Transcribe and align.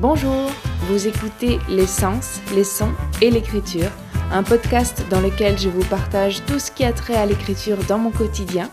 Bonjour, 0.00 0.48
vous 0.82 1.08
écoutez 1.08 1.58
L'essence, 1.68 2.40
les 2.54 2.62
sons 2.62 2.92
et 3.20 3.32
l'écriture, 3.32 3.90
un 4.30 4.44
podcast 4.44 5.04
dans 5.10 5.20
lequel 5.20 5.58
je 5.58 5.68
vous 5.68 5.84
partage 5.86 6.44
tout 6.46 6.60
ce 6.60 6.70
qui 6.70 6.84
a 6.84 6.92
trait 6.92 7.16
à 7.16 7.26
l'écriture 7.26 7.78
dans 7.88 7.98
mon 7.98 8.12
quotidien. 8.12 8.70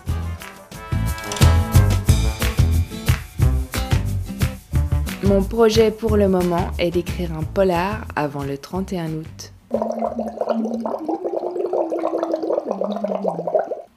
Mon 5.24 5.42
projet 5.42 5.90
pour 5.90 6.16
le 6.16 6.28
moment 6.28 6.70
est 6.78 6.92
d'écrire 6.92 7.36
un 7.36 7.42
polar 7.42 8.06
avant 8.16 8.44
le 8.44 8.60
31 8.60 9.12
août. 9.14 9.52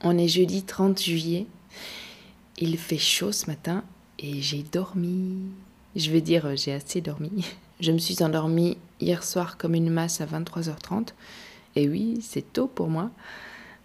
On 0.03 0.17
est 0.17 0.27
jeudi 0.27 0.63
30 0.63 0.99
juillet. 0.99 1.45
Il 2.57 2.79
fait 2.79 2.97
chaud 2.97 3.31
ce 3.31 3.45
matin 3.45 3.83
et 4.17 4.41
j'ai 4.41 4.63
dormi. 4.63 5.51
Je 5.95 6.11
veux 6.11 6.21
dire, 6.21 6.55
j'ai 6.55 6.73
assez 6.73 7.01
dormi. 7.01 7.45
Je 7.79 7.91
me 7.91 7.97
suis 7.97 8.21
endormie 8.21 8.77
hier 8.99 9.23
soir 9.23 9.57
comme 9.57 9.73
une 9.73 9.89
masse 9.89 10.19
à 10.19 10.25
23h30. 10.25 11.09
Et 11.75 11.87
oui, 11.87 12.19
c'est 12.21 12.53
tôt 12.53 12.67
pour 12.67 12.89
moi. 12.89 13.09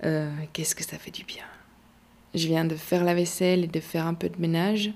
Euh, 0.05 0.30
qu'est-ce 0.53 0.75
que 0.75 0.85
ça 0.85 0.99
fait 0.99 1.13
du 1.13 1.25
bien. 1.25 1.45
Je 2.35 2.49
viens 2.49 2.65
de 2.65 2.75
faire 2.75 3.05
la 3.05 3.15
vaisselle 3.15 3.65
et 3.65 3.69
de 3.69 3.80
faire 3.80 4.07
un 4.07 4.15
peu 4.15 4.29
de 4.29 4.41
ménage. 4.41 4.93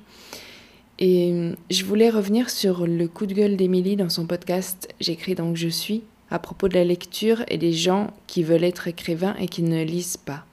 Et 0.98 1.32
euh, 1.32 1.54
je 1.70 1.84
voulais 1.84 2.10
revenir 2.10 2.50
sur 2.50 2.86
le 2.86 3.06
coup 3.06 3.26
de 3.26 3.34
gueule 3.34 3.56
d'Émilie 3.56 3.96
dans 3.96 4.08
son 4.08 4.26
podcast 4.26 4.88
J'écris 5.00 5.36
donc 5.36 5.56
je 5.56 5.68
suis, 5.68 6.02
à 6.30 6.40
propos 6.40 6.68
de 6.68 6.74
la 6.74 6.84
lecture 6.84 7.44
et 7.48 7.56
des 7.56 7.72
gens 7.72 8.12
qui 8.26 8.42
veulent 8.42 8.64
être 8.64 8.88
écrivains 8.88 9.36
et 9.38 9.46
qui 9.46 9.62
ne 9.62 9.84
lisent 9.84 10.16
pas. 10.16 10.44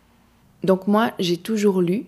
Donc 0.64 0.88
moi, 0.88 1.14
j'ai 1.20 1.38
toujours 1.38 1.82
lu, 1.82 2.06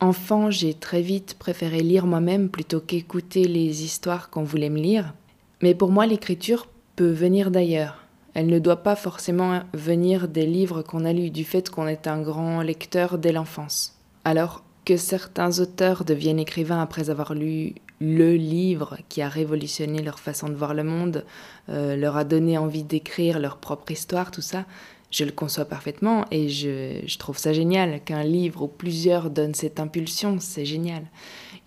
Enfant, 0.00 0.50
j'ai 0.50 0.72
très 0.72 1.02
vite 1.02 1.36
préféré 1.38 1.80
lire 1.80 2.06
moi-même 2.06 2.48
plutôt 2.48 2.80
qu'écouter 2.80 3.44
les 3.44 3.84
histoires 3.84 4.30
qu'on 4.30 4.44
voulait 4.44 4.70
me 4.70 4.80
lire. 4.80 5.12
Mais 5.60 5.74
pour 5.74 5.90
moi, 5.90 6.06
l'écriture 6.06 6.68
peut 6.96 7.10
venir 7.10 7.50
d'ailleurs. 7.50 7.98
Elle 8.32 8.46
ne 8.46 8.58
doit 8.58 8.82
pas 8.82 8.96
forcément 8.96 9.60
venir 9.74 10.26
des 10.26 10.46
livres 10.46 10.80
qu'on 10.80 11.04
a 11.04 11.12
lus, 11.12 11.30
du 11.30 11.44
fait 11.44 11.68
qu'on 11.68 11.86
est 11.86 12.06
un 12.06 12.22
grand 12.22 12.62
lecteur 12.62 13.18
dès 13.18 13.32
l'enfance. 13.32 13.98
Alors 14.24 14.62
que 14.86 14.96
certains 14.96 15.60
auteurs 15.60 16.06
deviennent 16.06 16.38
écrivains 16.38 16.80
après 16.80 17.10
avoir 17.10 17.34
lu 17.34 17.74
le 18.00 18.36
livre 18.36 18.96
qui 19.10 19.20
a 19.20 19.28
révolutionné 19.28 20.00
leur 20.00 20.18
façon 20.18 20.48
de 20.48 20.54
voir 20.54 20.72
le 20.72 20.84
monde, 20.84 21.26
euh, 21.68 21.96
leur 21.96 22.16
a 22.16 22.24
donné 22.24 22.56
envie 22.56 22.84
d'écrire 22.84 23.38
leur 23.38 23.58
propre 23.58 23.92
histoire, 23.92 24.30
tout 24.30 24.40
ça, 24.40 24.64
je 25.10 25.24
le 25.24 25.32
conçois 25.32 25.64
parfaitement 25.64 26.24
et 26.30 26.48
je, 26.48 27.18
trouve 27.18 27.36
ça 27.36 27.52
génial 27.52 28.02
qu'un 28.04 28.22
livre 28.22 28.62
ou 28.62 28.68
plusieurs 28.68 29.30
donnent 29.30 29.54
cette 29.54 29.80
impulsion, 29.80 30.38
c'est 30.38 30.64
génial. 30.64 31.04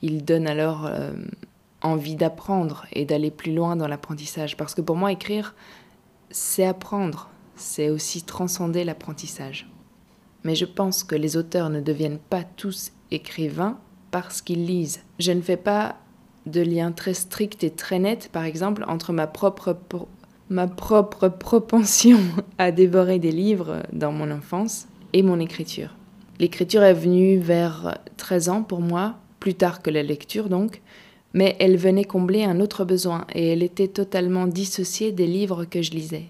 Il 0.01 0.23
donne 0.23 0.47
alors 0.47 0.85
euh, 0.85 1.11
envie 1.81 2.15
d'apprendre 2.15 2.85
et 2.93 3.05
d'aller 3.05 3.31
plus 3.31 3.53
loin 3.53 3.75
dans 3.75 3.87
l'apprentissage. 3.87 4.55
Parce 4.55 4.73
que 4.73 4.81
pour 4.81 4.95
moi, 4.95 5.11
écrire, 5.11 5.55
c'est 6.31 6.65
apprendre, 6.65 7.29
c'est 7.55 7.89
aussi 7.89 8.23
transcender 8.23 8.85
l'apprentissage. 8.85 9.69
Mais 10.45 10.55
je 10.55 10.65
pense 10.65 11.03
que 11.03 11.15
les 11.15 11.37
auteurs 11.37 11.69
ne 11.69 11.81
deviennent 11.81 12.19
pas 12.19 12.43
tous 12.43 12.91
écrivains 13.11 13.79
parce 14.11 14.41
qu'ils 14.41 14.65
lisent. 14.65 15.03
Je 15.19 15.31
ne 15.31 15.41
fais 15.41 15.57
pas 15.57 15.97
de 16.45 16.61
lien 16.61 16.91
très 16.91 17.13
strict 17.13 17.63
et 17.63 17.71
très 17.71 17.99
net, 17.99 18.29
par 18.31 18.43
exemple, 18.43 18.83
entre 18.87 19.13
ma 19.13 19.27
propre 19.27 19.77
ma 20.49 20.67
propre 20.67 21.29
propension 21.29 22.19
à 22.57 22.71
dévorer 22.71 23.19
des 23.19 23.31
livres 23.31 23.83
dans 23.91 24.11
mon 24.11 24.31
enfance 24.31 24.87
et 25.13 25.23
mon 25.23 25.39
écriture. 25.39 25.95
L'écriture 26.39 26.83
est 26.83 26.93
venue 26.93 27.37
vers 27.37 27.97
13 28.17 28.49
ans 28.49 28.63
pour 28.63 28.81
moi, 28.81 29.15
plus 29.39 29.53
tard 29.53 29.81
que 29.81 29.89
la 29.89 30.03
lecture 30.03 30.49
donc, 30.49 30.81
mais 31.33 31.55
elle 31.59 31.77
venait 31.77 32.03
combler 32.03 32.43
un 32.43 32.59
autre 32.59 32.85
besoin 32.85 33.25
et 33.33 33.49
elle 33.49 33.63
était 33.63 33.87
totalement 33.87 34.47
dissociée 34.47 35.11
des 35.11 35.27
livres 35.27 35.65
que 35.65 35.81
je 35.81 35.91
lisais. 35.91 36.25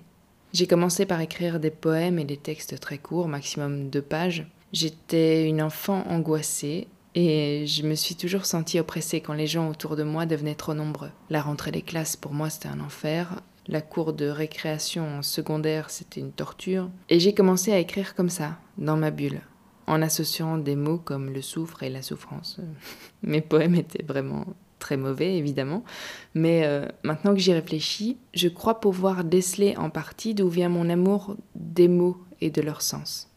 J'ai 0.54 0.68
commencé 0.68 1.06
par 1.06 1.20
écrire 1.20 1.60
des 1.60 1.72
poèmes 1.72 2.20
et 2.20 2.26
des 2.26 2.38
textes 2.38 2.80
très 2.80 3.00
courts, 3.00 3.28
maximum 3.28 3.90
deux 3.90 4.02
pages. 4.02 4.46
J'étais 4.72 5.48
une 5.48 5.62
enfant 5.62 6.04
angoissée 6.08 6.88
et 7.16 7.66
je 7.68 7.84
me 7.84 7.96
suis 7.96 8.16
toujours 8.16 8.46
sentie 8.46 8.80
oppressée 8.80 9.22
quand 9.22 9.34
les 9.34 9.48
gens 9.48 9.70
autour 9.70 9.96
de 9.96 10.04
moi 10.04 10.26
devenaient 10.26 10.56
trop 10.56 10.74
nombreux. 10.74 11.12
La 11.30 11.42
rentrée 11.42 11.72
des 11.72 11.82
classes 11.82 12.16
pour 12.16 12.34
moi 12.34 12.50
c'était 12.50 12.70
un 12.70 12.80
enfer. 12.80 13.42
La 13.68 13.82
cour 13.82 14.14
de 14.14 14.28
récréation 14.28 15.22
secondaire, 15.22 15.90
c'était 15.90 16.20
une 16.20 16.34
torture. 16.34 16.90
Et 17.10 17.20
j'ai 17.20 17.34
commencé 17.34 17.72
à 17.72 17.80
écrire 17.80 18.14
comme 18.14 18.30
ça, 18.30 18.58
dans 18.78 18.98
ma 18.98 19.10
bulle, 19.10 19.42
en 19.88 20.02
associant 20.02 20.58
des 20.58 20.76
mots 20.76 20.98
comme 20.98 21.30
le 21.30 21.42
souffre 21.42 21.84
et 21.84 21.90
la 21.90 22.02
souffrance. 22.02 22.60
Mes 23.24 23.42
poèmes 23.42 23.76
étaient 23.76 24.04
vraiment 24.04 24.46
très 24.80 24.98
mauvais, 24.98 25.38
évidemment. 25.38 25.86
Mais 26.34 26.66
euh, 26.66 26.88
maintenant 27.04 27.34
que 27.34 27.40
j'y 27.40 27.54
réfléchis, 27.54 28.18
je 28.34 28.50
crois 28.50 28.82
pouvoir 28.82 29.24
déceler 29.24 29.78
en 29.78 29.90
partie 29.90 30.36
d'où 30.36 30.50
vient 30.50 30.70
mon 30.70 30.90
amour 30.90 31.38
des 31.56 31.88
mots 31.88 32.18
et 32.42 32.50
de 32.50 32.62
leur 32.62 32.82
sens. 32.82 33.30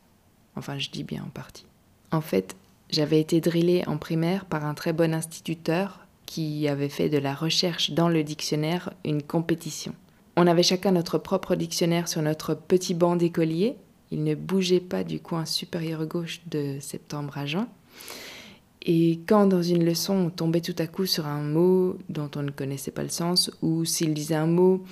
Enfin, 0.57 0.77
je 0.79 0.91
dis 0.91 1.05
bien 1.05 1.23
en 1.23 1.31
partie. 1.31 1.67
En 2.11 2.21
fait, 2.21 2.57
j'avais 2.91 3.21
été 3.21 3.41
drillée 3.41 3.87
en 3.87 3.97
primaire 3.97 4.45
par 4.45 4.65
un 4.65 4.75
très 4.75 4.93
bon 4.93 5.15
instituteur 5.15 6.07
qui 6.25 6.67
avait 6.67 6.89
fait 6.89 7.09
de 7.09 7.19
la 7.19 7.35
recherche 7.35 7.93
dans 7.93 8.09
le 8.09 8.25
dictionnaire 8.25 8.93
une 9.05 9.23
compétition. 9.23 9.95
On 10.39 10.47
avait 10.47 10.63
chacun 10.63 10.93
notre 10.93 11.17
propre 11.17 11.55
dictionnaire 11.55 12.09
sur 12.09 12.21
notre 12.21 12.53
petit 12.53 12.93
banc 12.93 13.17
d'écolier. 13.17 13.75
Il 14.11 14.23
ne 14.23 14.35
bougeait 14.35 14.81
pas 14.81 15.03
du 15.03 15.19
coin 15.19 15.47
supérieur 15.47 16.05
gauche 16.05 16.43
de 16.47 16.77
septembre 16.79 17.39
à 17.39 17.47
juin. 17.47 17.69
Et 18.83 19.21
quand 19.27 19.47
dans 19.47 19.63
une 19.63 19.83
leçon 19.83 20.15
on 20.15 20.29
tombait 20.31 20.61
tout 20.61 20.75
à 20.79 20.87
coup 20.87 21.07
sur 21.07 21.27
un 21.27 21.41
mot 21.41 21.97
dont 22.11 22.31
on 22.37 22.43
ne 22.43 22.51
connaissait 22.51 22.91
pas 22.91 23.03
le 23.03 23.09
sens, 23.09 23.51
ou 23.63 23.87
s'il 23.87 24.13
disait 24.13 24.35
un 24.35 24.47
mot, 24.47 24.85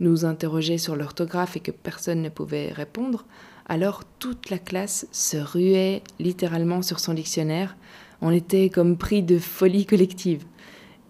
nous 0.00 0.26
interrogeait 0.26 0.76
sur 0.76 0.96
l'orthographe 0.96 1.56
et 1.56 1.60
que 1.60 1.70
personne 1.70 2.20
ne 2.20 2.28
pouvait 2.28 2.70
répondre, 2.70 3.24
alors 3.70 4.04
toute 4.18 4.50
la 4.50 4.58
classe 4.58 5.06
se 5.12 5.38
ruait 5.38 6.02
littéralement 6.18 6.82
sur 6.82 7.00
son 7.00 7.14
dictionnaire. 7.14 7.74
On 8.20 8.30
était 8.30 8.68
comme 8.68 8.98
pris 8.98 9.22
de 9.22 9.38
folie 9.38 9.86
collective. 9.86 10.44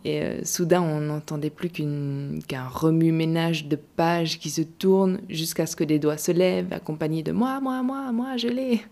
Et 0.05 0.22
euh, 0.22 0.44
soudain, 0.44 0.83
on 0.83 1.00
n'entendait 1.00 1.50
plus 1.50 1.71
qu'un 1.71 2.69
remue-ménage 2.69 3.66
de 3.66 3.77
pages 3.77 4.38
qui 4.38 4.50
se 4.50 4.62
tournent 4.62 5.21
jusqu'à 5.28 5.66
ce 5.66 5.77
que 5.77 5.84
des 5.84 5.99
doigts 5.99 6.16
se 6.16 6.33
lèvent, 6.33 6.72
accompagnés 6.72 7.22
de 7.22 7.33
moi, 7.33 7.61
moi, 7.61 7.83
moi, 7.83 8.11
moi, 8.12 8.37
je 8.37 8.49
l'ai. 8.49 8.83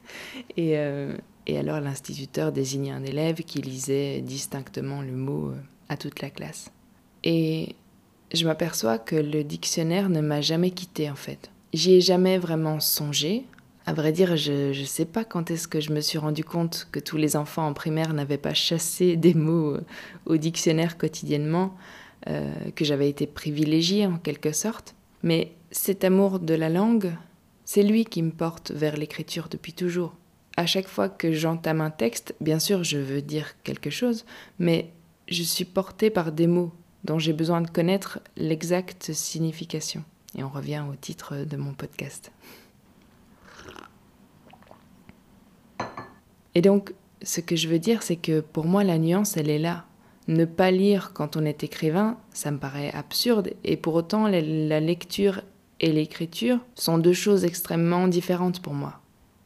Et, 0.56 0.76
euh, 0.76 1.16
et, 1.46 1.58
alors 1.58 1.80
l'instituteur 1.80 2.52
désignait 2.52 2.90
un 2.90 3.04
élève 3.04 3.36
qui 3.36 3.62
lisait 3.62 4.20
distinctement 4.20 5.00
le 5.00 5.12
mot 5.12 5.48
euh, 5.48 5.56
à 5.88 5.96
toute 5.96 6.20
la 6.20 6.28
classe. 6.28 6.70
Et 7.24 7.74
je 8.34 8.44
m'aperçois 8.46 8.98
que 8.98 9.16
le 9.16 9.44
dictionnaire 9.44 10.10
ne 10.10 10.20
m'a 10.20 10.42
jamais 10.42 10.70
quitté 10.70 11.10
en 11.10 11.16
fait. 11.16 11.50
J'y 11.72 11.94
ai 11.94 12.00
jamais 12.00 12.38
vraiment 12.38 12.80
songé, 12.80 13.44
à 13.88 13.94
vrai 13.94 14.12
dire, 14.12 14.36
je 14.36 14.78
ne 14.78 14.84
sais 14.84 15.06
pas 15.06 15.24
quand 15.24 15.50
est-ce 15.50 15.66
que 15.66 15.80
je 15.80 15.94
me 15.94 16.02
suis 16.02 16.18
rendu 16.18 16.44
compte 16.44 16.88
que 16.92 17.00
tous 17.00 17.16
les 17.16 17.36
enfants 17.36 17.66
en 17.66 17.72
primaire 17.72 18.12
n'avaient 18.12 18.36
pas 18.36 18.52
chassé 18.52 19.16
des 19.24 19.32
mots 19.32 19.76
euh, 19.76 19.80
au 20.26 20.36
dictionnaire 20.36 20.98
quotidiennement, 20.98 21.74
euh, 22.28 22.52
que 22.76 22.84
j'avais 22.84 23.08
été 23.08 23.26
privilégiée 23.26 24.04
en 24.04 24.18
quelque 24.18 24.52
sorte. 24.52 24.94
Mais 25.22 25.52
cet 25.70 26.04
amour 26.04 26.38
de 26.38 26.52
la 26.52 26.68
langue, 26.68 27.14
c'est 27.64 27.82
lui 27.82 28.04
qui 28.04 28.22
me 28.22 28.30
porte 28.30 28.72
vers 28.72 28.98
l'écriture 28.98 29.48
depuis 29.50 29.72
toujours. 29.72 30.14
À 30.58 30.66
chaque 30.66 30.88
fois 30.88 31.08
que 31.08 31.32
j'entame 31.32 31.80
un 31.80 31.90
texte, 31.90 32.34
bien 32.42 32.58
sûr, 32.58 32.84
je 32.84 32.98
veux 32.98 33.22
dire 33.22 33.54
quelque 33.64 33.88
chose, 33.88 34.26
mais 34.58 34.92
je 35.28 35.42
suis 35.42 35.64
portée 35.64 36.10
par 36.10 36.30
des 36.30 36.46
mots 36.46 36.74
dont 37.04 37.18
j'ai 37.18 37.32
besoin 37.32 37.62
de 37.62 37.70
connaître 37.70 38.20
l'exacte 38.36 39.14
signification. 39.14 40.04
Et 40.36 40.44
on 40.44 40.50
revient 40.50 40.84
au 40.92 40.94
titre 40.94 41.46
de 41.46 41.56
mon 41.56 41.72
podcast. 41.72 42.32
Et 46.54 46.60
donc, 46.60 46.92
ce 47.22 47.40
que 47.40 47.56
je 47.56 47.68
veux 47.68 47.78
dire, 47.78 48.02
c'est 48.02 48.16
que 48.16 48.40
pour 48.40 48.66
moi, 48.66 48.84
la 48.84 48.98
nuance, 48.98 49.36
elle 49.36 49.50
est 49.50 49.58
là. 49.58 49.84
Ne 50.28 50.44
pas 50.44 50.70
lire 50.70 51.12
quand 51.14 51.36
on 51.36 51.44
est 51.44 51.64
écrivain, 51.64 52.18
ça 52.32 52.50
me 52.50 52.58
paraît 52.58 52.92
absurde, 52.92 53.50
et 53.64 53.76
pour 53.76 53.94
autant, 53.94 54.28
la 54.28 54.80
lecture 54.80 55.40
et 55.80 55.90
l'écriture 55.90 56.58
sont 56.74 56.98
deux 56.98 57.12
choses 57.12 57.44
extrêmement 57.44 58.08
différentes 58.08 58.60
pour 58.60 58.74
moi. 58.74 59.00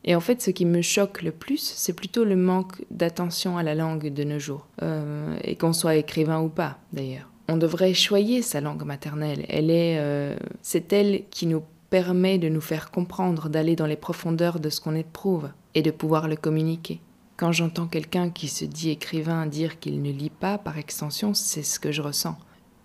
Et 0.04 0.16
en 0.16 0.20
fait, 0.20 0.42
ce 0.42 0.50
qui 0.50 0.64
me 0.64 0.82
choque 0.82 1.22
le 1.22 1.30
plus, 1.30 1.60
c'est 1.60 1.92
plutôt 1.92 2.24
le 2.24 2.34
manque 2.34 2.84
d'attention 2.90 3.56
à 3.56 3.62
la 3.62 3.76
langue 3.76 4.12
de 4.12 4.24
nos 4.24 4.40
jours, 4.40 4.66
euh, 4.82 5.36
et 5.44 5.54
qu'on 5.54 5.72
soit 5.72 5.94
écrivain 5.94 6.40
ou 6.40 6.48
pas, 6.48 6.78
d'ailleurs. 6.92 7.28
On 7.48 7.56
devrait 7.56 7.94
choyer 7.94 8.42
sa 8.42 8.60
langue 8.60 8.84
maternelle. 8.84 9.44
Elle 9.48 9.70
est, 9.70 9.98
euh, 9.98 10.36
c'est 10.62 10.92
elle 10.92 11.22
qui 11.30 11.46
nous 11.46 11.62
permet 11.90 12.38
de 12.38 12.48
nous 12.48 12.60
faire 12.60 12.90
comprendre, 12.90 13.48
d'aller 13.48 13.76
dans 13.76 13.86
les 13.86 13.96
profondeurs 13.96 14.58
de 14.58 14.70
ce 14.70 14.80
qu'on 14.80 14.94
éprouve 14.94 15.50
et 15.74 15.82
de 15.82 15.90
pouvoir 15.90 16.28
le 16.28 16.36
communiquer. 16.36 17.00
Quand 17.36 17.52
j'entends 17.52 17.86
quelqu'un 17.86 18.30
qui 18.30 18.48
se 18.48 18.64
dit 18.64 18.90
écrivain 18.90 19.46
dire 19.46 19.80
qu'il 19.80 20.02
ne 20.02 20.12
lit 20.12 20.30
pas, 20.30 20.58
par 20.58 20.78
extension, 20.78 21.34
c'est 21.34 21.62
ce 21.62 21.80
que 21.80 21.92
je 21.92 22.02
ressens. 22.02 22.36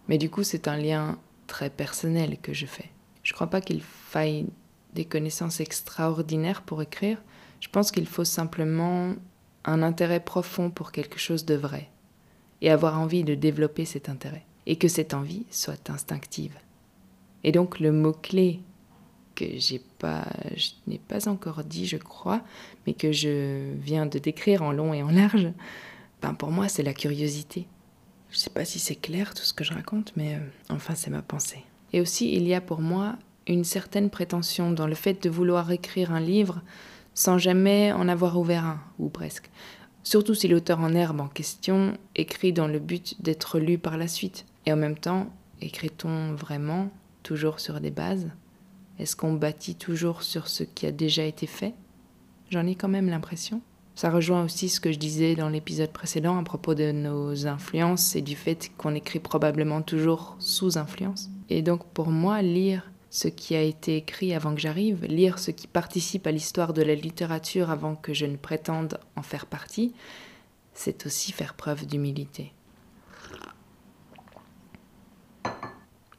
Mais 0.07 0.17
du 0.17 0.29
coup, 0.29 0.43
c'est 0.43 0.67
un 0.67 0.77
lien 0.77 1.17
très 1.47 1.69
personnel 1.69 2.37
que 2.41 2.53
je 2.53 2.65
fais. 2.65 2.89
Je 3.23 3.33
crois 3.33 3.47
pas 3.47 3.61
qu'il 3.61 3.81
faille 3.81 4.47
des 4.93 5.05
connaissances 5.05 5.59
extraordinaires 5.59 6.61
pour 6.61 6.81
écrire. 6.81 7.21
Je 7.59 7.67
pense 7.67 7.91
qu'il 7.91 8.07
faut 8.07 8.23
simplement 8.23 9.13
un 9.65 9.83
intérêt 9.83 10.21
profond 10.21 10.69
pour 10.69 10.91
quelque 10.91 11.19
chose 11.19 11.45
de 11.45 11.55
vrai 11.55 11.89
et 12.61 12.71
avoir 12.71 12.99
envie 12.99 13.23
de 13.23 13.35
développer 13.35 13.85
cet 13.85 14.09
intérêt. 14.09 14.45
et 14.69 14.75
que 14.75 14.89
cette 14.89 15.13
envie 15.13 15.45
soit 15.49 15.89
instinctive. 15.89 16.53
Et 17.45 17.53
donc 17.53 17.79
le 17.79 17.93
mot-clé 17.93 18.59
que 19.37 19.45
j'ai 19.57 19.79
pas, 19.99 20.25
je 20.55 20.69
n'ai 20.87 20.97
pas 20.97 21.29
encore 21.29 21.63
dit, 21.63 21.85
je 21.85 21.97
crois, 21.97 22.41
mais 22.85 22.93
que 22.93 23.11
je 23.11 23.73
viens 23.75 24.07
de 24.07 24.17
décrire 24.17 24.63
en 24.63 24.71
long 24.71 24.93
et 24.93 25.03
en 25.03 25.11
large, 25.11 25.51
ben 26.21 26.33
pour 26.33 26.51
moi, 26.51 26.67
c'est 26.67 26.83
la 26.83 26.93
curiosité. 26.93 27.67
Je 28.31 28.37
sais 28.37 28.49
pas 28.49 28.65
si 28.65 28.79
c'est 28.79 28.95
clair 28.95 29.33
tout 29.33 29.43
ce 29.43 29.53
que 29.53 29.63
je 29.63 29.73
raconte, 29.73 30.13
mais 30.17 30.35
euh, 30.35 30.39
enfin, 30.69 30.95
c'est 30.95 31.11
ma 31.11 31.21
pensée. 31.21 31.63
Et 31.93 32.01
aussi, 32.01 32.33
il 32.33 32.47
y 32.47 32.53
a 32.53 32.61
pour 32.61 32.81
moi 32.81 33.15
une 33.45 33.63
certaine 33.63 34.09
prétention 34.09 34.71
dans 34.71 34.87
le 34.87 34.95
fait 34.95 35.23
de 35.23 35.29
vouloir 35.29 35.71
écrire 35.71 36.11
un 36.11 36.19
livre 36.19 36.61
sans 37.13 37.37
jamais 37.37 37.91
en 37.91 38.07
avoir 38.07 38.37
ouvert 38.37 38.65
un, 38.65 38.81
ou 38.99 39.09
presque. 39.09 39.49
Surtout 40.03 40.33
si 40.33 40.47
l'auteur 40.47 40.79
en 40.79 40.93
herbe 40.93 41.21
en 41.21 41.27
question 41.27 41.97
écrit 42.15 42.53
dans 42.53 42.67
le 42.67 42.79
but 42.79 43.21
d'être 43.21 43.59
lu 43.59 43.77
par 43.77 43.97
la 43.97 44.07
suite. 44.07 44.45
Et 44.65 44.73
en 44.73 44.77
même 44.77 44.97
temps, 44.97 45.27
écrit-on 45.61 46.33
vraiment 46.33 46.91
toujours 47.23 47.59
sur 47.59 47.79
des 47.79 47.91
bases? 47.91 48.29
Est-ce 48.99 49.15
qu'on 49.15 49.33
bâtit 49.33 49.75
toujours 49.75 50.23
sur 50.23 50.47
ce 50.47 50.63
qui 50.63 50.85
a 50.85 50.91
déjà 50.91 51.23
été 51.23 51.47
fait? 51.47 51.73
J'en 52.49 52.65
ai 52.65 52.75
quand 52.75 52.87
même 52.87 53.09
l'impression. 53.09 53.61
Ça 53.95 54.11
rejoint 54.11 54.43
aussi 54.43 54.69
ce 54.69 54.79
que 54.79 54.91
je 54.91 54.99
disais 54.99 55.35
dans 55.35 55.49
l'épisode 55.49 55.91
précédent 55.91 56.37
à 56.37 56.43
propos 56.43 56.75
de 56.75 56.91
nos 56.91 57.47
influences 57.47 58.15
et 58.15 58.21
du 58.21 58.35
fait 58.35 58.71
qu'on 58.77 58.93
écrit 58.93 59.19
probablement 59.19 59.81
toujours 59.81 60.35
sous 60.39 60.77
influence. 60.77 61.29
Et 61.49 61.61
donc 61.61 61.83
pour 61.85 62.09
moi, 62.09 62.41
lire 62.41 62.91
ce 63.09 63.27
qui 63.27 63.55
a 63.55 63.61
été 63.61 63.97
écrit 63.97 64.33
avant 64.33 64.53
que 64.53 64.61
j'arrive, 64.61 65.05
lire 65.05 65.39
ce 65.39 65.51
qui 65.51 65.65
participe 65.65 66.27
à 66.27 66.31
l'histoire 66.31 66.73
de 66.73 66.83
la 66.83 66.93
littérature 66.93 67.71
avant 67.71 67.95
que 67.95 68.13
je 68.13 68.25
ne 68.25 68.37
prétende 68.37 68.99
en 69.15 69.23
faire 69.23 69.47
partie, 69.47 69.93
c'est 70.73 71.07
aussi 71.07 71.31
faire 71.31 71.55
preuve 71.55 71.87
d'humilité. 71.87 72.53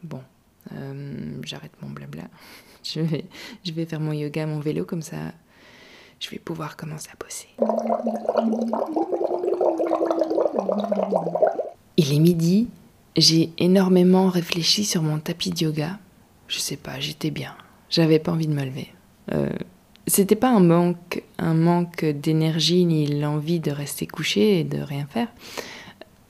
Bon, 0.03 0.23
euh, 0.73 1.41
j'arrête 1.45 1.73
mon 1.81 1.91
blabla. 1.91 2.25
Je 3.65 3.73
vais, 3.73 3.87
faire 3.87 4.01
mon 4.01 4.13
yoga, 4.13 4.47
mon 4.47 4.61
vélo, 4.61 4.85
comme 4.85 5.03
ça 5.03 5.17
je 6.21 6.31
vais 6.31 6.39
pouvoir 6.39 6.77
commencer 6.77 7.09
à 7.13 7.17
bosser. 7.23 7.49
Il 11.97 12.13
est 12.13 12.19
midi, 12.19 12.69
j'ai 13.17 13.51
énormément 13.59 14.29
réfléchi 14.29 14.85
sur 14.85 15.03
mon 15.03 15.19
tapis 15.19 15.51
de 15.51 15.65
yoga. 15.65 15.99
Je 16.49 16.59
sais 16.59 16.77
pas, 16.77 16.99
j'étais 16.99 17.31
bien. 17.31 17.55
J'avais 17.91 18.19
pas 18.19 18.33
envie 18.33 18.47
de 18.47 18.53
me 18.53 18.65
lever. 18.65 18.89
Euh, 19.33 19.51
c'était 20.07 20.37
pas 20.37 20.51
un 20.51 20.61
manque, 20.61 21.23
un 21.39 21.55
manque 21.55 22.05
d'énergie 22.05 22.85
ni 22.85 23.07
l'envie 23.07 23.61
de 23.61 23.71
rester 23.71 24.07
couché 24.07 24.61
et 24.61 24.65
de 24.65 24.81
rien 24.81 25.07
faire. 25.07 25.29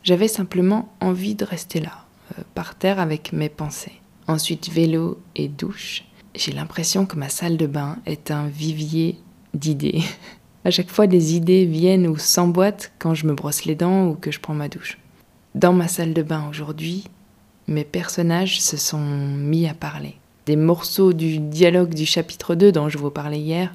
J'avais 0.03 0.29
simplement 0.29 0.89
envie 1.01 1.35
de 1.35 1.45
rester 1.45 1.81
là, 1.81 2.05
euh, 2.37 2.43
par 2.55 2.75
terre 2.75 2.99
avec 2.99 3.33
mes 3.33 3.49
pensées. 3.49 4.01
Ensuite 4.27 4.69
vélo 4.69 5.21
et 5.37 5.49
douche. 5.49 6.05
J'ai 6.35 6.53
l'impression 6.53 7.07
que 7.07 7.17
ma 7.17 7.29
salle 7.29 7.57
de 7.57 7.67
bain 7.67 7.97
est 8.07 8.31
un 8.31 8.49
vivier 8.49 9.19
d'idées. 9.55 10.03
À 10.65 10.71
chaque 10.71 10.91
fois, 10.91 11.07
des 11.07 11.35
idées 11.35 11.65
viennent 11.65 12.07
ou 12.07 12.19
s'emboîtent 12.19 12.93
quand 12.99 13.15
je 13.15 13.27
me 13.27 13.33
brosse 13.33 13.65
les 13.65 13.75
dents 13.75 14.09
ou 14.09 14.15
que 14.15 14.31
je 14.31 14.41
prends 14.41 14.55
ma 14.55 14.69
douche. 14.69 14.99
Dans 15.55 15.73
ma 15.73 15.89
salle 15.89 16.13
de 16.13 16.23
bain 16.23 16.47
aujourd'hui, 16.51 17.05
mes 17.69 17.85
personnages 17.85 18.61
se 18.61 18.77
sont 18.77 18.99
mis 18.99 19.67
à 19.69 19.75
parler. 19.75 20.17
Des 20.47 20.57
morceaux 20.57 21.13
du 21.13 21.39
dialogue 21.39 21.95
du 21.95 22.07
chapitre 22.07 22.55
2 22.55 22.73
dont 22.73 22.89
je 22.89 22.99
vous 22.99 23.11
parlais 23.11 23.39
hier 23.39 23.75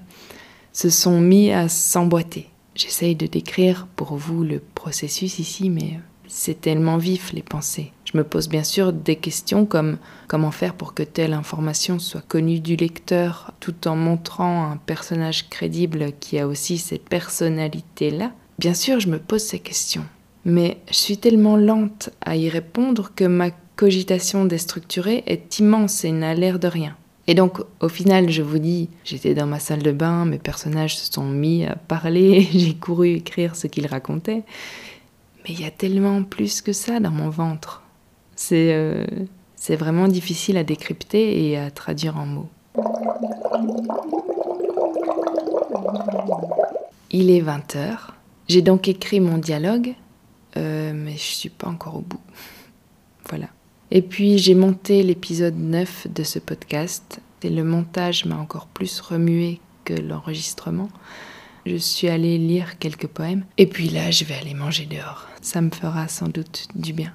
se 0.72 0.90
sont 0.90 1.20
mis 1.20 1.52
à 1.52 1.70
s'emboîter. 1.70 2.50
J'essaye 2.76 3.16
de 3.16 3.28
décrire 3.28 3.88
pour 3.96 4.16
vous 4.16 4.44
le 4.44 4.60
processus 4.60 5.40
ici, 5.40 5.70
mais 5.70 6.00
c'est 6.36 6.60
tellement 6.60 6.98
vif 6.98 7.32
les 7.32 7.44
pensées. 7.44 7.92
Je 8.12 8.18
me 8.18 8.24
pose 8.24 8.50
bien 8.50 8.64
sûr 8.64 8.92
des 8.92 9.16
questions 9.16 9.66
comme 9.66 9.98
comment 10.28 10.52
faire 10.52 10.74
pour 10.74 10.94
que 10.94 11.04
telle 11.04 11.34
information 11.34 12.00
soit 12.00 12.26
connue 12.28 12.60
du 12.60 12.76
lecteur 12.76 13.52
tout 13.60 13.88
en 13.88 13.96
montrant 13.96 14.72
un 14.72 14.78
personnage 14.78 15.50
crédible 15.50 16.12
qui 16.20 16.40
a 16.40 16.48
aussi 16.48 16.80
cette 16.80 17.08
personnalité-là. 17.08 18.32
Bien 18.58 18.74
sûr, 18.74 19.00
je 19.00 19.10
me 19.10 19.20
pose 19.20 19.44
ces 19.44 19.60
questions. 19.60 20.06
Mais 20.44 20.78
je 20.90 20.96
suis 20.96 21.18
tellement 21.18 21.56
lente 21.56 22.10
à 22.22 22.36
y 22.36 22.50
répondre 22.50 23.12
que 23.16 23.26
ma 23.26 23.52
cogitation 23.76 24.46
déstructurée 24.46 25.24
est 25.28 25.60
immense 25.60 26.04
et 26.04 26.12
n'a 26.12 26.34
l'air 26.34 26.60
de 26.60 26.68
rien. 26.68 26.96
Et 27.28 27.36
donc, 27.36 27.60
au 27.80 27.90
final, 27.90 28.30
je 28.30 28.42
vous 28.42 28.60
dis, 28.60 28.90
j'étais 29.06 29.34
dans 29.34 29.46
ma 29.46 29.60
salle 29.60 29.82
de 29.84 29.92
bain, 29.92 30.26
mes 30.26 30.40
personnages 30.40 30.98
se 30.98 31.12
sont 31.12 31.30
mis 31.30 31.64
à 31.66 31.76
parler, 31.76 32.48
j'ai 32.54 32.74
couru 32.74 33.12
écrire 33.12 33.56
ce 33.56 33.68
qu'ils 33.68 33.88
racontaient. 33.88 34.44
Mais 35.44 35.54
il 35.54 35.62
y 35.62 35.66
a 35.66 35.72
tellement 35.72 36.24
plus 36.24 36.62
que 36.62 36.74
ça 36.74 37.00
dans 37.00 37.12
mon 37.12 37.30
ventre. 37.30 37.84
C'est 38.36 38.74
euh, 38.74 39.06
vraiment 39.70 40.08
difficile 40.08 40.58
à 40.58 40.64
décrypter 40.64 41.50
et 41.50 41.58
à 41.58 41.72
traduire 41.72 42.18
en 42.18 42.26
mots. 42.26 42.50
Il 47.12 47.30
est 47.30 47.42
20h. 47.42 47.98
J'ai 48.48 48.62
donc 48.62 48.88
écrit 48.88 49.20
mon 49.20 49.38
dialogue, 49.38 49.96
euh, 50.58 50.94
mais 50.96 51.14
je 51.14 51.18
suis 51.18 51.50
pas 51.50 51.68
encore 51.68 51.98
au 51.98 52.02
bout. 52.02 52.22
voilà. 53.30 53.48
Et 53.92 54.02
puis 54.02 54.38
j'ai 54.38 54.56
monté 54.56 55.04
l'épisode 55.04 55.58
9 55.58 56.08
de 56.14 56.24
ce 56.24 56.40
podcast 56.40 57.22
et 57.44 57.50
le 57.50 57.64
montage 57.64 58.26
m'a 58.26 58.38
encore 58.38 58.68
plus 58.68 59.00
remué 59.02 59.60
que 59.86 59.94
l'enregistrement 59.94 60.90
je 61.66 61.78
suis 61.78 62.10
allée 62.10 62.38
lire 62.38 62.78
quelques 62.78 63.08
poèmes. 63.08 63.46
Et 63.58 63.68
puis 63.68 63.90
là, 63.90 64.12
je 64.12 64.26
vais 64.26 64.36
aller 64.36 64.54
manger 64.54 64.86
dehors. 64.86 65.28
Ça 65.42 65.62
me 65.62 65.70
fera 65.70 66.08
sans 66.08 66.28
doute 66.28 66.68
du 66.76 66.94
bien. 66.94 67.14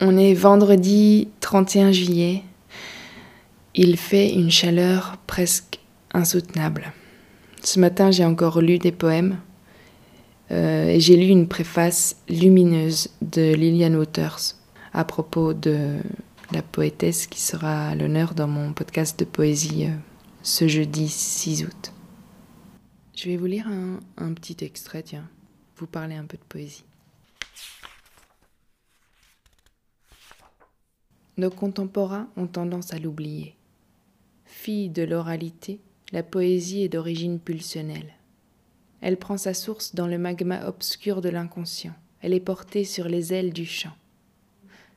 On 0.00 0.16
est 0.16 0.34
vendredi 0.34 1.28
31 1.40 1.92
juillet. 1.92 2.42
Il 3.74 3.96
fait 3.96 4.32
une 4.32 4.50
chaleur 4.50 5.16
presque 5.26 5.80
insoutenable. 6.14 6.92
Ce 7.62 7.78
matin, 7.78 8.10
j'ai 8.10 8.24
encore 8.24 8.60
lu 8.60 8.78
des 8.78 8.92
poèmes. 8.92 9.38
Euh, 10.50 10.88
et 10.88 11.00
j'ai 11.00 11.16
lu 11.16 11.26
une 11.26 11.46
préface 11.46 12.16
lumineuse 12.28 13.08
de 13.22 13.54
Lillian 13.54 13.94
Waters 13.94 14.54
à 14.92 15.04
propos 15.04 15.52
de 15.52 15.98
la 16.52 16.62
poétesse 16.62 17.26
qui 17.26 17.40
sera 17.40 17.88
à 17.88 17.94
l'honneur 17.94 18.34
dans 18.34 18.48
mon 18.48 18.72
podcast 18.72 19.18
de 19.18 19.24
poésie 19.24 19.86
euh, 19.86 19.94
ce 20.42 20.66
jeudi 20.66 21.08
6 21.08 21.64
août. 21.64 21.92
Je 23.14 23.28
vais 23.28 23.36
vous 23.36 23.46
lire 23.46 23.68
un, 23.68 24.32
petit 24.34 24.64
extrait, 24.64 25.02
tiens, 25.02 25.28
vous 25.76 25.86
parler 25.86 26.14
un 26.16 26.24
peu 26.24 26.36
de 26.36 26.42
poésie. 26.42 26.84
Nos 31.36 31.50
contemporains 31.50 32.28
ont 32.36 32.46
tendance 32.46 32.92
à 32.92 32.98
l'oublier. 32.98 33.54
Fille 34.44 34.88
de 34.88 35.02
l'oralité, 35.02 35.80
la 36.12 36.22
poésie 36.22 36.82
est 36.82 36.88
d'origine 36.88 37.38
pulsionnelle. 37.38 38.14
Elle 39.00 39.18
prend 39.18 39.38
sa 39.38 39.54
source 39.54 39.94
dans 39.94 40.06
le 40.06 40.18
magma 40.18 40.66
obscur 40.66 41.20
de 41.20 41.28
l'inconscient. 41.28 41.94
Elle 42.20 42.34
est 42.34 42.40
portée 42.40 42.84
sur 42.84 43.08
les 43.08 43.32
ailes 43.32 43.52
du 43.52 43.64
chant. 43.64 43.94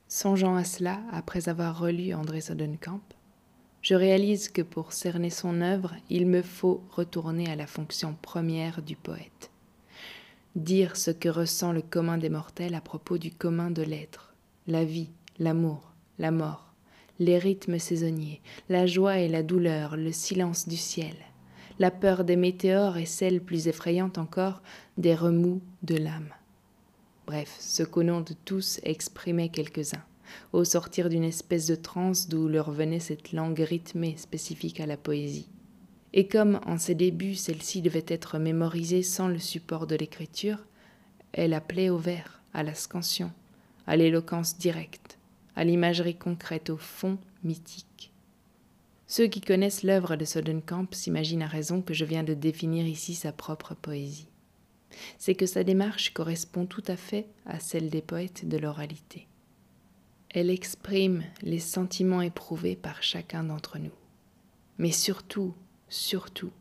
Songeant 0.07 0.55
à 0.55 0.63
cela, 0.63 1.01
après 1.11 1.49
avoir 1.49 1.79
relu 1.79 2.13
André 2.13 2.41
Sodenkamp, 2.41 3.01
je 3.81 3.95
réalise 3.95 4.47
que 4.47 4.61
pour 4.61 4.93
cerner 4.93 5.29
son 5.29 5.59
œuvre, 5.59 5.93
il 6.09 6.25
me 6.25 6.41
faut 6.41 6.83
retourner 6.91 7.49
à 7.49 7.55
la 7.55 7.67
fonction 7.67 8.15
première 8.21 8.81
du 8.81 8.95
poète. 8.95 9.51
Dire 10.55 10.95
ce 10.95 11.11
que 11.11 11.27
ressent 11.27 11.73
le 11.73 11.81
commun 11.81 12.17
des 12.17 12.29
mortels 12.29 12.75
à 12.75 12.81
propos 12.81 13.17
du 13.17 13.31
commun 13.31 13.71
de 13.71 13.81
l'être, 13.81 14.33
la 14.67 14.85
vie, 14.85 15.09
l'amour, 15.39 15.91
la 16.19 16.31
mort, 16.31 16.73
les 17.19 17.37
rythmes 17.37 17.79
saisonniers, 17.79 18.41
la 18.69 18.85
joie 18.85 19.17
et 19.17 19.27
la 19.27 19.43
douleur, 19.43 19.97
le 19.97 20.11
silence 20.11 20.67
du 20.67 20.77
ciel, 20.77 21.15
la 21.79 21.91
peur 21.91 22.23
des 22.23 22.35
météores 22.35 22.97
et 22.97 23.05
celle 23.05 23.41
plus 23.41 23.67
effrayante 23.67 24.17
encore 24.17 24.61
des 24.97 25.15
remous 25.15 25.61
de 25.81 25.95
l'âme. 25.95 26.29
Bref, 27.25 27.55
ce 27.59 27.83
qu'au 27.83 28.03
nom 28.03 28.19
de 28.19 28.33
tous 28.45 28.81
exprimaient 28.83 29.49
quelques-uns, 29.49 30.03
au 30.51 30.65
sortir 30.65 31.07
d'une 31.07 31.23
espèce 31.23 31.67
de 31.67 31.75
transe 31.75 32.27
d'où 32.27 32.49
leur 32.49 32.71
venait 32.71 32.99
cette 32.99 33.31
langue 33.31 33.59
rythmée 33.59 34.17
spécifique 34.17 34.81
à 34.81 34.85
la 34.85 34.97
poésie. 34.97 35.47
Et 36.11 36.27
comme 36.27 36.59
en 36.65 36.77
ses 36.77 36.95
débuts 36.95 37.35
celle-ci 37.35 37.81
devait 37.81 38.05
être 38.07 38.39
mémorisée 38.39 39.03
sans 39.03 39.29
le 39.29 39.39
support 39.39 39.87
de 39.87 39.95
l'écriture, 39.95 40.59
elle 41.31 41.53
appelait 41.53 41.89
au 41.89 41.97
vers, 41.97 42.41
à 42.53 42.61
la 42.61 42.75
scansion, 42.75 43.31
à 43.87 43.95
l'éloquence 43.95 44.57
directe, 44.57 45.17
à 45.55 45.63
l'imagerie 45.63 46.17
concrète 46.17 46.69
au 46.69 46.77
fond 46.77 47.17
mythique. 47.43 48.11
Ceux 49.07 49.27
qui 49.27 49.41
connaissent 49.41 49.83
l'œuvre 49.83 50.17
de 50.17 50.25
Sodenkamp 50.25 50.87
s'imaginent 50.91 51.43
à 51.43 51.47
raison 51.47 51.81
que 51.81 51.93
je 51.93 52.05
viens 52.05 52.23
de 52.23 52.33
définir 52.33 52.85
ici 52.85 53.15
sa 53.15 53.31
propre 53.31 53.75
poésie 53.75 54.27
c'est 55.17 55.35
que 55.35 55.45
sa 55.45 55.63
démarche 55.63 56.13
correspond 56.13 56.65
tout 56.65 56.83
à 56.87 56.95
fait 56.95 57.27
à 57.45 57.59
celle 57.59 57.89
des 57.89 58.01
poètes 58.01 58.47
de 58.47 58.57
l'oralité. 58.57 59.27
Elle 60.29 60.49
exprime 60.49 61.23
les 61.41 61.59
sentiments 61.59 62.21
éprouvés 62.21 62.75
par 62.75 63.03
chacun 63.03 63.43
d'entre 63.43 63.77
nous. 63.77 63.91
Mais 64.77 64.91
surtout, 64.91 65.53
surtout, 65.89 66.51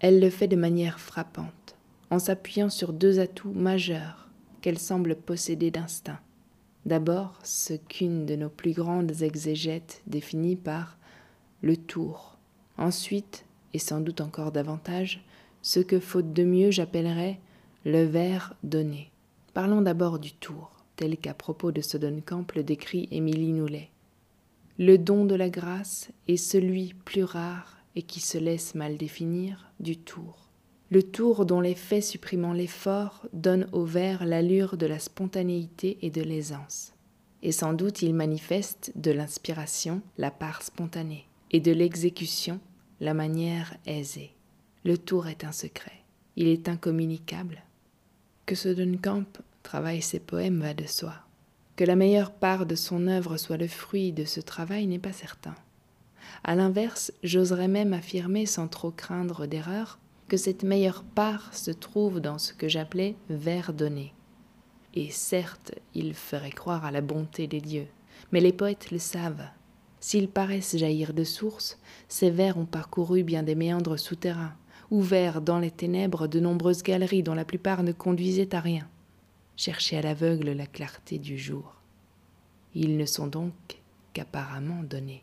elle 0.00 0.20
le 0.20 0.28
fait 0.28 0.48
de 0.48 0.56
manière 0.56 1.00
frappante, 1.00 1.76
en 2.10 2.18
s'appuyant 2.18 2.68
sur 2.68 2.92
deux 2.92 3.20
atouts 3.20 3.52
majeurs 3.52 4.28
qu'elle 4.60 4.78
semble 4.78 5.16
posséder 5.16 5.70
d'instinct. 5.70 6.20
D'abord, 6.84 7.38
ce 7.42 7.72
qu'une 7.72 8.26
de 8.26 8.36
nos 8.36 8.50
plus 8.50 8.72
grandes 8.72 9.22
exégètes 9.22 10.02
définit 10.06 10.56
par 10.56 10.98
le 11.62 11.78
tour. 11.78 12.36
Ensuite, 12.76 13.46
et 13.72 13.78
sans 13.78 14.00
doute 14.00 14.20
encore 14.20 14.52
davantage, 14.52 15.24
ce 15.64 15.80
que, 15.80 15.98
faute 15.98 16.34
de 16.34 16.44
mieux, 16.44 16.70
j'appellerais 16.70 17.40
le 17.86 18.04
vers 18.04 18.54
donné. 18.62 19.10
Parlons 19.54 19.80
d'abord 19.80 20.18
du 20.18 20.32
tour, 20.32 20.70
tel 20.94 21.16
qu'à 21.16 21.32
propos 21.32 21.72
de 21.72 21.80
Sodenkamp 21.80 22.46
le 22.54 22.62
décrit 22.62 23.08
Émilie 23.10 23.54
Noulet. 23.54 23.88
Le 24.78 24.98
don 24.98 25.24
de 25.24 25.34
la 25.34 25.48
grâce 25.48 26.10
est 26.28 26.36
celui 26.36 26.92
plus 27.06 27.24
rare 27.24 27.78
et 27.96 28.02
qui 28.02 28.20
se 28.20 28.36
laisse 28.36 28.74
mal 28.74 28.98
définir 28.98 29.72
du 29.80 29.96
tour. 29.96 30.50
Le 30.90 31.02
tour 31.02 31.46
dont 31.46 31.62
l'effet 31.62 32.02
supprimant 32.02 32.52
l'effort 32.52 33.26
donne 33.32 33.66
au 33.72 33.84
vers 33.84 34.26
l'allure 34.26 34.76
de 34.76 34.84
la 34.84 34.98
spontanéité 34.98 35.96
et 36.02 36.10
de 36.10 36.20
l'aisance. 36.20 36.92
Et 37.42 37.52
sans 37.52 37.72
doute 37.72 38.02
il 38.02 38.12
manifeste 38.12 38.92
de 38.96 39.12
l'inspiration 39.12 40.02
la 40.18 40.30
part 40.30 40.60
spontanée 40.60 41.26
et 41.52 41.60
de 41.60 41.72
l'exécution 41.72 42.60
la 43.00 43.14
manière 43.14 43.78
aisée. 43.86 44.34
Le 44.86 44.98
tour 44.98 45.28
est 45.28 45.44
un 45.44 45.52
secret, 45.52 46.04
il 46.36 46.46
est 46.46 46.68
incommunicable. 46.68 47.62
Que 48.44 48.54
ce 48.54 48.68
Dunkamp 48.68 49.24
travaille 49.62 50.02
ses 50.02 50.20
poèmes 50.20 50.60
va 50.60 50.74
de 50.74 50.84
soi. 50.84 51.14
Que 51.74 51.84
la 51.84 51.96
meilleure 51.96 52.32
part 52.32 52.66
de 52.66 52.74
son 52.74 53.06
œuvre 53.06 53.38
soit 53.38 53.56
le 53.56 53.66
fruit 53.66 54.12
de 54.12 54.26
ce 54.26 54.40
travail 54.40 54.86
n'est 54.86 54.98
pas 54.98 55.14
certain. 55.14 55.54
À 56.44 56.54
l'inverse, 56.54 57.14
j'oserais 57.22 57.68
même 57.68 57.94
affirmer 57.94 58.44
sans 58.44 58.68
trop 58.68 58.90
craindre 58.90 59.46
d'erreur 59.46 59.98
que 60.28 60.36
cette 60.36 60.64
meilleure 60.64 61.02
part 61.02 61.54
se 61.54 61.70
trouve 61.70 62.20
dans 62.20 62.36
ce 62.36 62.52
que 62.52 62.68
j'appelais 62.68 63.16
vers 63.30 63.72
donné. 63.72 64.12
Et 64.92 65.08
certes, 65.08 65.72
il 65.94 66.12
ferait 66.12 66.50
croire 66.50 66.84
à 66.84 66.90
la 66.90 67.00
bonté 67.00 67.46
des 67.46 67.62
dieux, 67.62 67.88
mais 68.32 68.40
les 68.42 68.52
poètes 68.52 68.90
le 68.90 68.98
savent. 68.98 69.48
S'ils 69.98 70.28
paraissent 70.28 70.76
jaillir 70.76 71.14
de 71.14 71.24
source, 71.24 71.78
ces 72.06 72.30
vers 72.30 72.58
ont 72.58 72.66
parcouru 72.66 73.22
bien 73.22 73.42
des 73.42 73.54
méandres 73.54 73.98
souterrains, 73.98 74.54
ouverts 74.94 75.40
dans 75.40 75.58
les 75.58 75.70
ténèbres 75.70 76.26
de 76.26 76.40
nombreuses 76.40 76.82
galeries 76.82 77.22
dont 77.22 77.34
la 77.34 77.44
plupart 77.44 77.82
ne 77.82 77.92
conduisaient 77.92 78.54
à 78.54 78.60
rien 78.60 78.86
chercher 79.56 79.98
à 79.98 80.02
l'aveugle 80.02 80.50
la 80.50 80.66
clarté 80.66 81.18
du 81.18 81.38
jour. 81.38 81.74
Ils 82.74 82.96
ne 82.96 83.06
sont 83.06 83.26
donc 83.26 83.52
qu'apparemment 84.12 84.82
donnés. 84.82 85.22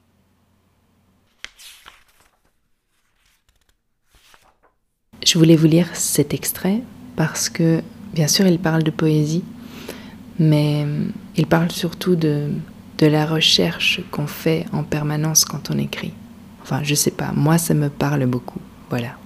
Je 5.25 5.38
voulais 5.38 5.56
vous 5.56 5.68
lire 5.68 5.96
cet 5.96 6.34
extrait 6.34 6.82
parce 7.16 7.50
que, 7.50 7.82
bien 8.13 8.28
sûr, 8.28 8.48
il 8.48 8.60
parle 8.60 8.84
de 8.84 8.92
poésie, 8.92 9.44
mais 10.40 10.86
il 11.36 11.46
parle 11.46 11.72
surtout 11.72 12.16
de, 12.16 12.50
de 12.98 13.08
la 13.08 13.25
recherche 13.25 14.01
qu'on 14.12 14.28
fait 14.28 14.66
en 14.72 14.84
permanence 14.84 15.46
quand 15.46 15.70
on 15.70 15.78
écrit. 15.78 16.13
Enfin, 16.63 16.84
je 16.84 16.96
sais 16.96 17.12
pas, 17.12 17.32
moi 17.34 17.58
ça 17.58 17.74
me 17.74 17.90
parle 17.90 18.25
beaucoup. 18.25 18.62
Voilà. 18.90 19.21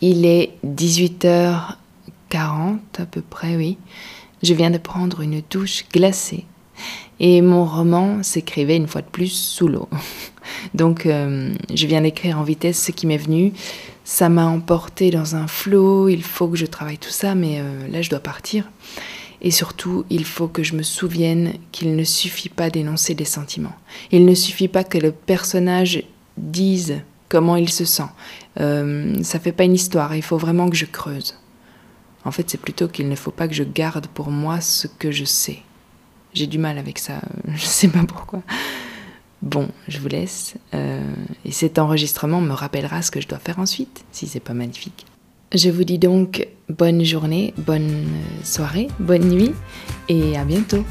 Il 0.00 0.24
est 0.24 0.52
18h40 0.64 2.78
à 2.98 3.06
peu 3.10 3.20
près, 3.20 3.56
oui. 3.56 3.78
Je 4.42 4.54
viens 4.54 4.70
de 4.70 4.78
prendre 4.78 5.20
une 5.20 5.42
douche 5.50 5.84
glacée. 5.92 6.44
Et 7.20 7.42
mon 7.42 7.64
roman 7.64 8.22
s'écrivait 8.22 8.76
une 8.76 8.86
fois 8.86 9.02
de 9.02 9.08
plus 9.08 9.32
sous 9.32 9.66
l'eau. 9.66 9.88
Donc 10.74 11.06
euh, 11.06 11.52
je 11.74 11.86
viens 11.86 12.02
d'écrire 12.02 12.38
en 12.38 12.44
vitesse 12.44 12.80
ce 12.80 12.92
qui 12.92 13.06
m'est 13.06 13.16
venu. 13.16 13.52
Ça 14.04 14.28
m'a 14.28 14.46
emporté 14.46 15.10
dans 15.10 15.34
un 15.34 15.48
flot, 15.48 16.08
il 16.08 16.22
faut 16.22 16.48
que 16.48 16.56
je 16.56 16.66
travaille 16.66 16.98
tout 16.98 17.10
ça, 17.10 17.34
mais 17.34 17.60
euh, 17.60 17.88
là 17.88 18.00
je 18.00 18.10
dois 18.10 18.20
partir. 18.20 18.70
Et 19.40 19.50
surtout, 19.50 20.04
il 20.10 20.24
faut 20.24 20.48
que 20.48 20.62
je 20.62 20.74
me 20.74 20.82
souvienne 20.82 21.54
qu'il 21.70 21.94
ne 21.94 22.04
suffit 22.04 22.48
pas 22.48 22.70
d'énoncer 22.70 23.14
des 23.14 23.24
sentiments. 23.24 23.76
Il 24.10 24.24
ne 24.24 24.34
suffit 24.34 24.68
pas 24.68 24.84
que 24.84 24.98
le 24.98 25.12
personnage 25.12 26.02
dise 26.36 27.02
comment 27.28 27.56
il 27.56 27.68
se 27.68 27.84
sent. 27.84 28.08
Euh, 28.60 29.22
ça 29.22 29.38
fait 29.38 29.52
pas 29.52 29.64
une 29.64 29.74
histoire, 29.74 30.14
il 30.14 30.22
faut 30.22 30.38
vraiment 30.38 30.68
que 30.68 30.76
je 30.76 30.86
creuse. 30.86 31.38
En 32.24 32.30
fait, 32.30 32.50
c'est 32.50 32.60
plutôt 32.60 32.88
qu'il 32.88 33.08
ne 33.08 33.14
faut 33.14 33.30
pas 33.30 33.48
que 33.48 33.54
je 33.54 33.64
garde 33.64 34.06
pour 34.08 34.30
moi 34.30 34.60
ce 34.60 34.86
que 34.86 35.10
je 35.10 35.24
sais. 35.24 35.58
J'ai 36.34 36.46
du 36.46 36.58
mal 36.58 36.78
avec 36.78 36.98
ça, 36.98 37.20
je 37.54 37.64
sais 37.64 37.88
pas 37.88 38.04
pourquoi. 38.06 38.42
Bon, 39.40 39.68
je 39.86 39.98
vous 39.98 40.08
laisse. 40.08 40.54
Euh, 40.74 41.00
et 41.44 41.52
cet 41.52 41.78
enregistrement 41.78 42.40
me 42.40 42.52
rappellera 42.52 43.02
ce 43.02 43.10
que 43.10 43.20
je 43.20 43.28
dois 43.28 43.38
faire 43.38 43.58
ensuite, 43.58 44.04
si 44.10 44.26
c'est 44.26 44.40
pas 44.40 44.54
magnifique. 44.54 45.06
Je 45.54 45.70
vous 45.70 45.84
dis 45.84 45.98
donc 45.98 46.46
bonne 46.68 47.04
journée, 47.04 47.54
bonne 47.56 48.04
soirée, 48.44 48.88
bonne 48.98 49.30
nuit 49.30 49.52
et 50.08 50.36
à 50.36 50.44
bientôt. 50.44 50.84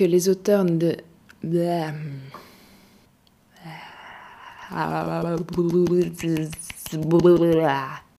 Que 0.00 0.06
les 0.06 0.30
auteurs 0.30 0.64
de... 0.64 0.96